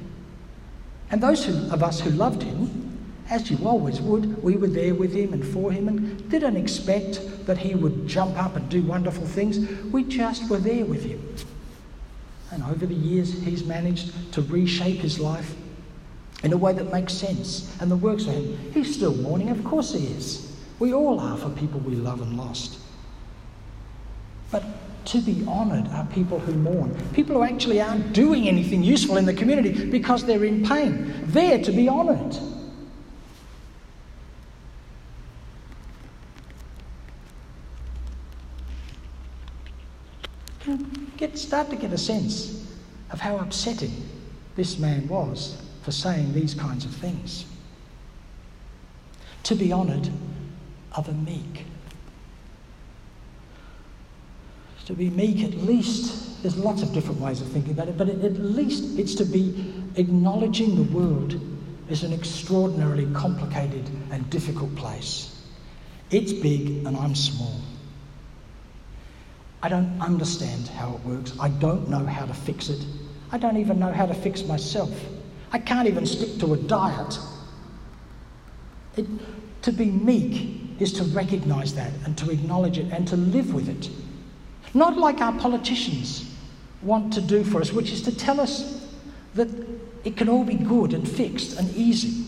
And 1.11 1.21
those 1.21 1.45
who, 1.45 1.73
of 1.73 1.83
us 1.83 2.01
who 2.01 2.11
loved 2.11 2.43
him, 2.43 2.87
as 3.29 3.51
you 3.51 3.59
always 3.67 4.01
would, 4.01 4.43
we 4.43 4.57
were 4.57 4.69
there 4.69 4.95
with 4.95 5.13
him 5.13 5.33
and 5.33 5.45
for 5.45 5.71
him 5.71 5.87
and 5.89 6.29
didn't 6.31 6.57
expect 6.57 7.47
that 7.47 7.59
he 7.59 7.75
would 7.75 8.07
jump 8.09 8.37
up 8.37 8.57
and 8.57 8.69
do 8.69 8.83
wonderful 8.83 9.27
things. 9.27 9.59
We 9.93 10.05
just 10.05 10.49
were 10.51 10.59
there 10.59 10.85
with 10.85 11.05
him. 11.05 11.37
And 12.51 12.65
over 12.65 12.87
the 12.87 12.95
years, 12.95 13.33
he's 13.43 13.65
managed 13.65 14.33
to 14.33 14.43
reshape 14.43 14.99
his 14.99 15.21
life 15.21 15.55
in 16.43 16.53
a 16.53 16.57
way 16.57 16.73
that 16.73 16.91
makes 16.93 17.13
sense 17.13 17.77
and 17.81 17.91
that 17.91 17.97
works 17.97 18.25
for 18.25 18.33
him. 18.33 18.57
He's 18.73 18.95
still 18.95 19.15
mourning, 19.15 19.51
of 19.51 19.63
course 19.65 19.93
he 19.93 20.07
is. 20.07 20.57
We 20.79 20.95
all 20.95 21.21
are 21.21 21.37
for 21.37 21.51
people 21.51 21.81
we 21.81 21.95
love 21.95 22.23
and 22.23 22.37
lost. 22.37 22.79
But 24.51 24.65
to 25.07 25.21
be 25.21 25.45
honoured 25.47 25.89
are 25.89 26.07
people 26.07 26.39
who 26.39 26.53
mourn, 26.53 26.97
people 27.13 27.37
who 27.37 27.43
actually 27.43 27.81
aren't 27.81 28.13
doing 28.13 28.49
anything 28.49 28.83
useful 28.83 29.19
in 29.19 29.27
the 29.27 29.35
community 29.35 29.91
because 29.91 30.25
they're 30.25 30.45
in 30.45 30.67
pain. 30.67 31.13
They're 31.27 31.63
to 31.63 31.73
be 31.73 31.89
honoured. 31.89 32.37
Get, 41.17 41.37
start 41.37 41.69
to 41.71 41.77
get 41.77 41.93
a 41.93 41.99
sense 41.99 42.67
of 43.11 43.21
how 43.21 43.39
upsetting 43.39 43.93
this 44.57 44.79
man 44.79 45.07
was 45.09 45.61
for 45.83 45.93
saying 45.93 46.33
these 46.33 46.55
kinds 46.55 46.85
of 46.85 46.91
things. 46.93 47.45
To 49.45 49.55
be 49.55 49.73
honoured 49.73 50.11
are 50.97 51.03
the 51.03 51.13
meek. 51.13 51.65
To 54.87 54.93
be 54.93 55.09
meek, 55.09 55.45
at 55.45 55.55
least, 55.55 56.43
there's 56.43 56.57
lots 56.57 56.83
of 56.83 56.93
different 56.93 57.21
ways 57.21 57.41
of 57.41 57.49
thinking 57.49 57.73
about 57.73 57.89
it, 57.89 57.97
but 57.97 58.09
at 58.09 58.35
least 58.35 58.99
it's 58.99 59.15
to 59.17 59.25
be 59.25 59.73
acknowledging 59.97 60.75
the 60.75 60.93
world 60.93 61.41
is 61.89 62.03
an 62.03 62.13
extraordinarily 62.13 63.07
complicated 63.15 63.89
and 64.11 64.29
difficult 64.31 64.75
place. 64.77 65.45
It's 66.11 66.33
big 66.33 66.87
and 66.87 66.97
I'm 66.97 67.15
small. 67.15 67.61
I 69.63 69.69
don't 69.69 70.01
understand 70.01 70.69
how 70.69 70.95
it 70.95 71.01
works. 71.05 71.35
I 71.39 71.49
don't 71.49 71.89
know 71.89 72.05
how 72.05 72.27
to 72.27 72.35
fix 72.35 72.69
it. 72.69 72.85
I 73.31 73.39
don't 73.39 73.59
even 73.59 73.79
know 73.79 73.93
how 73.93 74.07
to 74.07 74.15
fix 74.15 74.43
myself. 74.43 74.91
I 75.53 75.59
can't 75.59 75.89
even 75.89 76.07
stick 76.07 76.39
to 76.41 76.55
a 76.55 76.57
diet. 76.57 77.19
It, 78.97 79.07
to 79.63 79.73
be 79.73 79.87
meek 79.87 80.81
is 80.81 80.93
to 80.95 81.05
recognize 81.05 81.75
that 81.75 81.93
and 82.05 82.17
to 82.19 82.31
acknowledge 82.31 82.79
it 82.79 82.91
and 82.93 83.07
to 83.09 83.17
live 83.17 83.53
with 83.53 83.69
it. 83.69 83.91
Not 84.75 84.97
like 84.97 85.21
our 85.21 85.33
politicians 85.39 86.35
want 86.83 87.13
to 87.15 87.21
do 87.21 87.45
for 87.45 87.61
us, 87.61 87.73
which 87.73 87.93
is 87.93 88.03
to 88.03 88.17
tell 88.17 88.41
us 88.41 88.89
that 89.35 89.49
it 90.05 90.17
can 90.17 90.29
all 90.29 90.45
be 90.45 90.55
good 90.55 90.95
and 90.95 91.07
fixed 91.09 91.59
and 91.59 91.75
easy. 91.75 92.25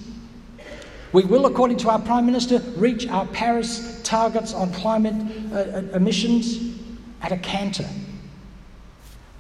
We 1.13 1.25
will, 1.25 1.47
according 1.47 1.79
to 1.79 1.91
our 1.91 1.99
Prime 1.99 2.27
Minister, 2.27 2.59
reach 2.77 3.07
our 3.09 3.27
Paris 3.27 4.01
targets 4.03 4.55
on 4.55 4.73
climate 4.73 5.15
uh, 5.53 5.57
uh 5.57 5.83
emissions 5.95 6.79
at 7.23 7.33
a 7.33 7.39
canter. 7.39 7.89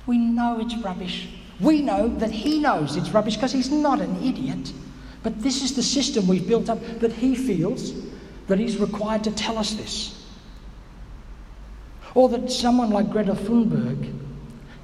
We 0.07 0.19
know 0.19 0.61
it's 0.61 0.77
rubbish. 0.77 1.29
We 1.63 1.81
know 1.81 2.09
that 2.09 2.33
he 2.33 2.59
knows 2.59 2.97
it's 2.97 3.11
rubbish 3.11 3.37
because 3.37 3.53
he's 3.53 3.71
not 3.71 4.01
an 4.01 4.23
idiot. 4.23 4.73
But 5.23 5.41
this 5.41 5.63
is 5.63 5.75
the 5.75 5.83
system 5.83 6.27
we've 6.27 6.47
built 6.47 6.69
up 6.69 6.81
that 6.99 7.13
he 7.13 7.37
feels 7.37 7.93
that 8.49 8.59
he's 8.59 8.77
required 8.79 9.23
to 9.25 9.31
tell 9.31 9.57
us 9.57 9.73
this. 9.75 10.27
Or 12.15 12.29
that 12.31 12.51
someone 12.51 12.91
like 12.91 13.11
Greta 13.11 13.33
Thunberg 13.33 14.13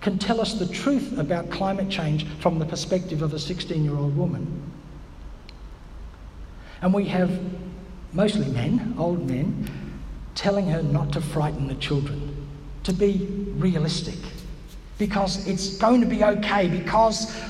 can 0.00 0.18
tell 0.18 0.40
us 0.40 0.54
the 0.54 0.66
truth 0.66 1.18
about 1.18 1.50
climate 1.50 1.90
change 1.90 2.24
from 2.38 2.60
the 2.60 2.64
perspective 2.64 3.22
of 3.22 3.34
a 3.34 3.38
16 3.38 3.84
year 3.84 3.96
old 3.96 4.16
woman. 4.16 4.62
And 6.80 6.94
we 6.94 7.06
have 7.06 7.40
mostly 8.12 8.46
men, 8.52 8.94
old 8.96 9.28
men, 9.28 9.68
telling 10.36 10.68
her 10.68 10.80
not 10.80 11.12
to 11.14 11.20
frighten 11.20 11.66
the 11.66 11.74
children, 11.74 12.46
to 12.84 12.92
be 12.92 13.26
realistic 13.56 14.14
because 14.98 15.46
it's 15.46 15.76
going 15.76 16.00
to 16.00 16.06
be 16.06 16.24
okay, 16.24 16.68
because, 16.68 17.40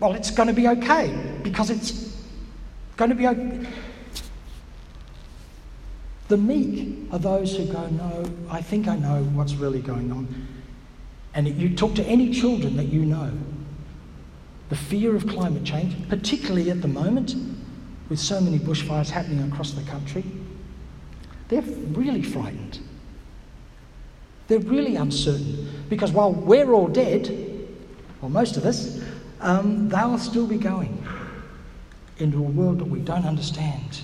well, 0.00 0.12
it's 0.12 0.30
going 0.30 0.48
to 0.48 0.54
be 0.54 0.68
okay, 0.68 1.16
because 1.42 1.70
it's 1.70 2.14
going 2.96 3.08
to 3.08 3.14
be 3.14 3.26
okay. 3.26 3.66
The 6.28 6.36
meek 6.36 7.10
are 7.12 7.18
those 7.18 7.56
who 7.56 7.66
go, 7.66 7.86
No, 7.86 8.24
I 8.50 8.60
think 8.60 8.88
I 8.88 8.96
know 8.96 9.22
what's 9.34 9.54
really 9.54 9.80
going 9.80 10.12
on. 10.12 10.46
And 11.34 11.46
if 11.46 11.58
you 11.58 11.74
talk 11.74 11.94
to 11.94 12.04
any 12.04 12.32
children 12.32 12.76
that 12.76 12.86
you 12.86 13.04
know, 13.04 13.30
the 14.68 14.76
fear 14.76 15.14
of 15.14 15.26
climate 15.26 15.64
change, 15.64 16.08
particularly 16.08 16.70
at 16.70 16.82
the 16.82 16.88
moment, 16.88 17.34
with 18.08 18.18
so 18.18 18.40
many 18.40 18.58
bushfires 18.58 19.10
happening 19.10 19.50
across 19.50 19.72
the 19.72 19.82
country, 19.82 20.24
they're 21.48 21.62
really 21.62 22.22
frightened. 22.22 22.80
They're 24.48 24.58
really 24.58 24.96
uncertain 24.96 25.75
because 25.88 26.12
while 26.12 26.32
we're 26.32 26.72
all 26.72 26.88
dead, 26.88 27.30
or 28.22 28.30
most 28.30 28.56
of 28.56 28.64
us, 28.64 29.00
um, 29.40 29.88
they'll 29.88 30.18
still 30.18 30.46
be 30.46 30.58
going 30.58 31.06
into 32.18 32.38
a 32.38 32.42
world 32.42 32.78
that 32.78 32.88
we 32.88 33.00
don't 33.00 33.26
understand. 33.26 34.00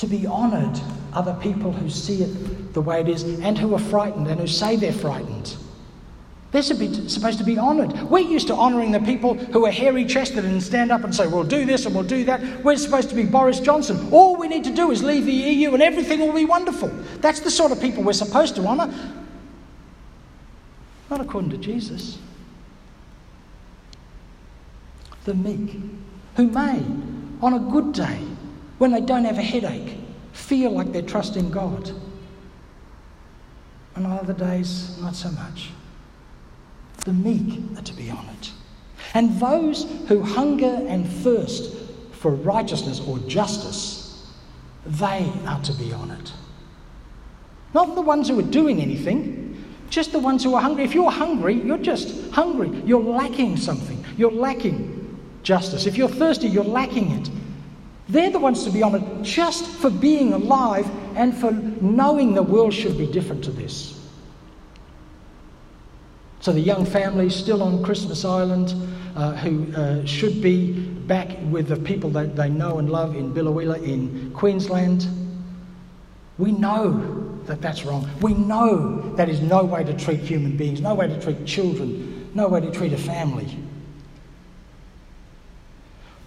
to 0.00 0.06
be 0.06 0.26
honoured 0.26 0.80
the 1.26 1.34
people 1.42 1.70
who 1.70 1.90
see 1.90 2.22
it 2.22 2.72
the 2.72 2.80
way 2.80 3.00
it 3.02 3.08
is 3.08 3.22
and 3.22 3.58
who 3.58 3.74
are 3.74 3.78
frightened 3.78 4.26
and 4.28 4.40
who 4.40 4.46
say 4.46 4.74
they're 4.74 4.92
frightened. 4.94 5.56
They're 6.52 6.62
supposed 6.62 7.38
to 7.38 7.44
be 7.44 7.58
honoured. 7.58 7.92
We're 8.10 8.20
used 8.20 8.46
to 8.48 8.54
honouring 8.54 8.92
the 8.92 9.00
people 9.00 9.34
who 9.34 9.66
are 9.66 9.70
hairy 9.70 10.06
chested 10.06 10.44
and 10.46 10.60
stand 10.62 10.90
up 10.90 11.04
and 11.04 11.14
say, 11.14 11.26
we'll 11.26 11.44
do 11.44 11.66
this 11.66 11.84
and 11.84 11.94
we'll 11.94 12.04
do 12.04 12.24
that. 12.24 12.64
We're 12.64 12.76
supposed 12.76 13.10
to 13.10 13.14
be 13.14 13.24
Boris 13.24 13.60
Johnson. 13.60 14.08
All 14.10 14.36
we 14.36 14.48
need 14.48 14.64
to 14.64 14.74
do 14.74 14.90
is 14.90 15.02
leave 15.02 15.26
the 15.26 15.32
EU 15.32 15.74
and 15.74 15.82
everything 15.82 16.18
will 16.20 16.32
be 16.32 16.46
wonderful. 16.46 16.88
That's 17.20 17.40
the 17.40 17.50
sort 17.50 17.70
of 17.70 17.80
people 17.80 18.02
we're 18.02 18.14
supposed 18.14 18.56
to 18.56 18.66
honour. 18.66 18.92
Not 21.10 21.20
according 21.20 21.50
to 21.50 21.58
Jesus. 21.58 22.18
The 25.24 25.34
meek, 25.34 25.78
who 26.36 26.46
may, 26.46 26.82
on 27.42 27.54
a 27.54 27.58
good 27.58 27.92
day, 27.92 28.20
when 28.78 28.92
they 28.92 29.00
don't 29.00 29.24
have 29.24 29.36
a 29.36 29.42
headache, 29.42 29.98
feel 30.32 30.70
like 30.70 30.92
they're 30.92 31.02
trusting 31.02 31.50
God. 31.50 31.90
On 33.96 34.06
other 34.06 34.32
days, 34.32 34.96
not 35.00 35.16
so 35.16 35.30
much. 35.32 35.70
The 37.04 37.12
meek 37.12 37.60
are 37.76 37.82
to 37.82 37.92
be 37.92 38.10
honoured. 38.10 38.48
And 39.12 39.38
those 39.40 39.86
who 40.06 40.22
hunger 40.22 40.86
and 40.86 41.06
thirst 41.06 41.74
for 42.12 42.30
righteousness 42.30 43.00
or 43.00 43.18
justice, 43.20 44.26
they 44.86 45.30
are 45.46 45.60
to 45.62 45.72
be 45.72 45.92
honoured. 45.92 46.30
Not 47.74 47.94
the 47.96 48.02
ones 48.02 48.28
who 48.28 48.38
are 48.38 48.42
doing 48.42 48.80
anything, 48.80 49.39
just 49.90 50.12
the 50.12 50.18
ones 50.18 50.42
who 50.42 50.54
are 50.54 50.62
hungry. 50.62 50.84
If 50.84 50.94
you're 50.94 51.10
hungry, 51.10 51.54
you're 51.54 51.78
just 51.78 52.30
hungry. 52.30 52.70
You're 52.86 53.02
lacking 53.02 53.56
something. 53.56 54.02
You're 54.16 54.32
lacking 54.32 55.18
justice. 55.42 55.86
If 55.86 55.96
you're 55.96 56.08
thirsty, 56.08 56.48
you're 56.48 56.64
lacking 56.64 57.10
it. 57.12 57.30
They're 58.08 58.30
the 58.30 58.38
ones 58.38 58.64
to 58.64 58.70
be 58.70 58.82
honoured 58.82 59.22
just 59.22 59.66
for 59.66 59.90
being 59.90 60.32
alive 60.32 60.88
and 61.16 61.36
for 61.36 61.52
knowing 61.52 62.34
the 62.34 62.42
world 62.42 62.72
should 62.72 62.96
be 62.96 63.06
different 63.06 63.44
to 63.44 63.50
this. 63.50 64.00
So 66.40 66.52
the 66.52 66.60
young 66.60 66.86
families 66.86 67.36
still 67.36 67.62
on 67.62 67.84
Christmas 67.84 68.24
Island 68.24 68.74
uh, 69.14 69.34
who 69.34 69.72
uh, 69.74 70.04
should 70.06 70.40
be 70.40 70.72
back 70.72 71.36
with 71.50 71.68
the 71.68 71.76
people 71.76 72.10
that 72.10 72.34
they 72.34 72.48
know 72.48 72.78
and 72.78 72.88
love 72.88 73.14
in 73.14 73.34
Biloela 73.34 73.82
in 73.82 74.30
Queensland. 74.32 75.06
We 76.38 76.52
know 76.52 77.19
that 77.50 77.60
that's 77.60 77.84
wrong. 77.84 78.08
We 78.20 78.34
know 78.34 79.00
that 79.16 79.28
is 79.28 79.40
no 79.40 79.64
way 79.64 79.84
to 79.84 79.92
treat 79.96 80.20
human 80.20 80.56
beings, 80.56 80.80
no 80.80 80.94
way 80.94 81.08
to 81.08 81.20
treat 81.20 81.44
children, 81.44 82.30
no 82.34 82.48
way 82.48 82.60
to 82.60 82.70
treat 82.70 82.92
a 82.92 82.98
family. 82.98 83.56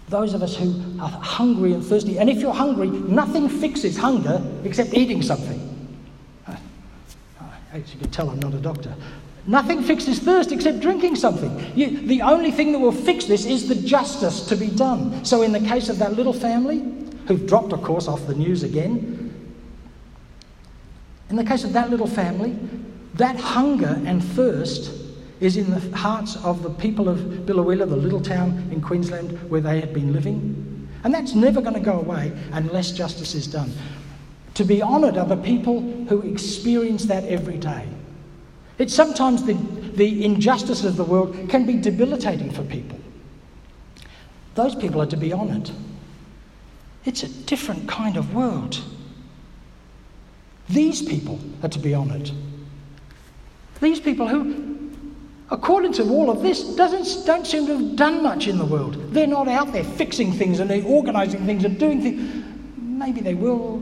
Those 0.08 0.34
of 0.34 0.42
us 0.42 0.54
who 0.54 1.00
are 1.00 1.08
hungry 1.08 1.72
and 1.72 1.84
thirsty, 1.84 2.18
and 2.18 2.28
if 2.28 2.38
you're 2.38 2.52
hungry, 2.52 2.88
nothing 2.88 3.48
fixes 3.48 3.96
hunger 3.96 4.42
except 4.64 4.92
eating 4.92 5.22
something. 5.22 5.70
As 7.72 7.92
you 7.92 7.98
can 7.98 8.10
tell, 8.10 8.30
I'm 8.30 8.38
not 8.38 8.54
a 8.54 8.58
doctor. 8.58 8.94
Nothing 9.46 9.82
fixes 9.82 10.20
thirst 10.20 10.52
except 10.52 10.80
drinking 10.80 11.16
something. 11.16 11.72
You, 11.74 12.06
the 12.06 12.22
only 12.22 12.50
thing 12.50 12.72
that 12.72 12.78
will 12.78 12.92
fix 12.92 13.24
this 13.24 13.46
is 13.46 13.68
the 13.68 13.74
justice 13.74 14.46
to 14.46 14.56
be 14.56 14.68
done. 14.68 15.24
So, 15.24 15.42
in 15.42 15.52
the 15.52 15.60
case 15.60 15.88
of 15.88 15.98
that 15.98 16.14
little 16.14 16.32
family, 16.32 16.84
who've 17.26 17.46
dropped, 17.46 17.72
of 17.72 17.82
course, 17.82 18.06
off 18.06 18.26
the 18.26 18.34
news 18.34 18.62
again, 18.62 19.23
in 21.30 21.36
the 21.36 21.44
case 21.44 21.64
of 21.64 21.72
that 21.72 21.90
little 21.90 22.06
family, 22.06 22.56
that 23.14 23.36
hunger 23.36 24.00
and 24.06 24.22
thirst 24.22 24.92
is 25.40 25.56
in 25.56 25.70
the 25.70 25.96
hearts 25.96 26.36
of 26.44 26.62
the 26.62 26.70
people 26.70 27.08
of 27.08 27.18
Biloela, 27.18 27.88
the 27.88 27.96
little 27.96 28.20
town 28.20 28.68
in 28.70 28.80
Queensland 28.80 29.50
where 29.50 29.60
they 29.60 29.80
had 29.80 29.92
been 29.92 30.12
living. 30.12 30.88
And 31.04 31.12
that's 31.12 31.34
never 31.34 31.60
going 31.60 31.74
to 31.74 31.80
go 31.80 31.98
away 31.98 32.32
unless 32.52 32.92
justice 32.92 33.34
is 33.34 33.46
done. 33.46 33.72
To 34.54 34.64
be 34.64 34.82
honoured 34.82 35.18
are 35.18 35.26
the 35.26 35.36
people 35.36 35.80
who 36.08 36.22
experience 36.22 37.04
that 37.06 37.24
every 37.24 37.58
day. 37.58 37.88
It's 38.78 38.94
sometimes 38.94 39.44
the, 39.44 39.54
the 39.94 40.24
injustice 40.24 40.84
of 40.84 40.96
the 40.96 41.04
world 41.04 41.48
can 41.48 41.66
be 41.66 41.74
debilitating 41.74 42.50
for 42.50 42.62
people. 42.62 42.98
Those 44.54 44.74
people 44.74 45.02
are 45.02 45.06
to 45.06 45.16
be 45.16 45.32
honoured. 45.32 45.70
It's 47.04 47.22
a 47.22 47.28
different 47.28 47.88
kind 47.88 48.16
of 48.16 48.34
world. 48.34 48.82
These 50.68 51.02
people 51.02 51.38
are 51.62 51.68
to 51.68 51.78
be 51.78 51.94
honoured. 51.94 52.30
These 53.80 54.00
people 54.00 54.28
who, 54.28 54.90
according 55.50 55.92
to 55.94 56.04
all 56.08 56.30
of 56.30 56.42
this, 56.42 56.62
doesn't, 56.74 57.26
don't 57.26 57.46
seem 57.46 57.66
to 57.66 57.76
have 57.76 57.96
done 57.96 58.22
much 58.22 58.46
in 58.48 58.58
the 58.58 58.64
world. 58.64 59.12
They're 59.12 59.26
not 59.26 59.48
out 59.48 59.72
there 59.72 59.84
fixing 59.84 60.32
things 60.32 60.60
and 60.60 60.70
they're 60.70 60.84
organising 60.84 61.44
things 61.44 61.64
and 61.64 61.78
doing 61.78 62.00
things. 62.00 62.44
Maybe 62.78 63.20
they 63.20 63.34
will, 63.34 63.78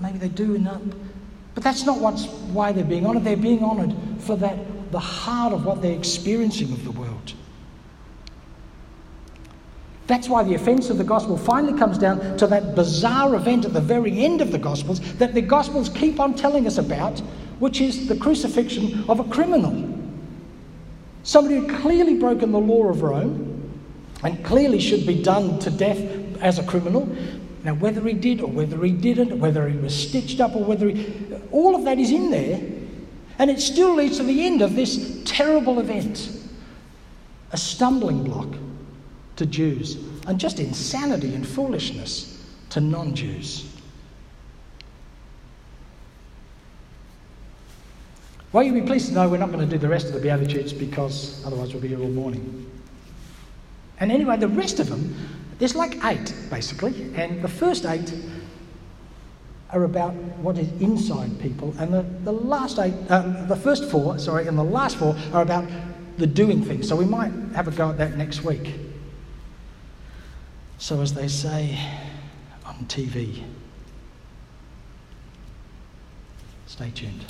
maybe 0.00 0.18
they 0.18 0.28
do 0.28 0.54
enough. 0.54 0.82
But 1.54 1.64
that's 1.64 1.84
not 1.84 1.98
what's, 1.98 2.26
why 2.26 2.70
they're 2.72 2.84
being 2.84 3.06
honoured. 3.06 3.24
They're 3.24 3.36
being 3.36 3.64
honoured 3.64 3.94
for 4.20 4.36
that, 4.36 4.92
the 4.92 5.00
heart 5.00 5.52
of 5.52 5.64
what 5.64 5.82
they're 5.82 5.96
experiencing 5.96 6.72
of 6.72 6.84
the 6.84 6.92
world. 6.92 7.09
That's 10.10 10.28
why 10.28 10.42
the 10.42 10.54
offence 10.54 10.90
of 10.90 10.98
the 10.98 11.04
gospel 11.04 11.36
finally 11.36 11.78
comes 11.78 11.96
down 11.96 12.36
to 12.38 12.48
that 12.48 12.74
bizarre 12.74 13.36
event 13.36 13.64
at 13.64 13.72
the 13.72 13.80
very 13.80 14.24
end 14.24 14.40
of 14.40 14.50
the 14.50 14.58
gospels 14.58 14.98
that 15.18 15.34
the 15.34 15.40
gospels 15.40 15.88
keep 15.88 16.18
on 16.18 16.34
telling 16.34 16.66
us 16.66 16.78
about, 16.78 17.20
which 17.60 17.80
is 17.80 18.08
the 18.08 18.16
crucifixion 18.16 19.08
of 19.08 19.20
a 19.20 19.24
criminal. 19.24 19.88
Somebody 21.22 21.58
who 21.58 21.78
clearly 21.78 22.18
broken 22.18 22.50
the 22.50 22.58
law 22.58 22.88
of 22.88 23.02
Rome 23.02 23.72
and 24.24 24.44
clearly 24.44 24.80
should 24.80 25.06
be 25.06 25.22
done 25.22 25.60
to 25.60 25.70
death 25.70 26.00
as 26.40 26.58
a 26.58 26.64
criminal, 26.64 27.08
now, 27.62 27.74
whether 27.74 28.00
he 28.00 28.14
did 28.14 28.40
or 28.40 28.48
whether 28.48 28.82
he 28.82 28.90
didn't, 28.90 29.38
whether 29.38 29.68
he 29.68 29.78
was 29.78 29.94
stitched 29.94 30.40
up 30.40 30.56
or 30.56 30.64
whether 30.64 30.88
he. 30.88 31.14
All 31.52 31.76
of 31.76 31.84
that 31.84 32.00
is 32.00 32.10
in 32.10 32.32
there. 32.32 32.60
And 33.38 33.48
it 33.48 33.60
still 33.60 33.94
leads 33.94 34.16
to 34.16 34.24
the 34.24 34.44
end 34.44 34.60
of 34.60 34.74
this 34.74 35.22
terrible 35.24 35.78
event 35.78 36.36
a 37.52 37.56
stumbling 37.56 38.24
block 38.24 38.48
to 39.40 39.46
Jews, 39.46 39.96
and 40.26 40.38
just 40.38 40.60
insanity 40.60 41.34
and 41.34 41.46
foolishness 41.46 42.44
to 42.68 42.80
non 42.80 43.14
Jews. 43.14 43.66
Well, 48.52 48.62
you'll 48.62 48.74
be 48.74 48.82
pleased 48.82 49.08
to 49.08 49.14
know 49.14 49.28
we're 49.28 49.38
not 49.38 49.50
going 49.50 49.66
to 49.66 49.70
do 49.70 49.78
the 49.78 49.88
rest 49.88 50.08
of 50.08 50.12
the 50.12 50.20
Beatitudes 50.20 50.74
because 50.74 51.42
otherwise 51.46 51.72
we'll 51.72 51.80
be 51.80 51.88
here 51.88 52.00
all 52.00 52.08
morning. 52.08 52.70
And 53.98 54.12
anyway, 54.12 54.36
the 54.36 54.48
rest 54.48 54.78
of 54.78 54.88
them 54.88 55.16
there's 55.58 55.74
like 55.74 56.02
eight, 56.04 56.34
basically, 56.50 57.14
and 57.14 57.42
the 57.42 57.48
first 57.48 57.86
eight 57.86 58.14
are 59.70 59.84
about 59.84 60.14
what 60.42 60.58
is 60.58 60.68
inside 60.82 61.38
people, 61.40 61.74
and 61.78 61.92
the, 61.92 62.02
the 62.24 62.32
last 62.32 62.78
eight, 62.78 62.94
uh, 63.08 63.44
the 63.46 63.56
first 63.56 63.90
four, 63.90 64.18
sorry, 64.18 64.46
and 64.46 64.58
the 64.58 64.64
last 64.64 64.96
four 64.96 65.16
are 65.32 65.42
about 65.42 65.66
the 66.18 66.26
doing 66.26 66.62
things. 66.62 66.88
So 66.88 66.96
we 66.96 67.04
might 67.04 67.32
have 67.54 67.68
a 67.68 67.70
go 67.70 67.90
at 67.90 67.98
that 67.98 68.16
next 68.16 68.42
week. 68.42 68.89
So, 70.80 71.02
as 71.02 71.12
they 71.12 71.28
say 71.28 71.78
on 72.64 72.86
TV, 72.86 73.44
stay 76.66 76.90
tuned. 76.90 77.22